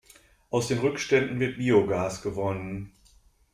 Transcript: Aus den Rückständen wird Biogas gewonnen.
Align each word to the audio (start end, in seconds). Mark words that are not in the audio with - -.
Aus 0.49 0.67
den 0.69 0.79
Rückständen 0.79 1.39
wird 1.39 1.57
Biogas 1.59 2.23
gewonnen. 2.23 2.91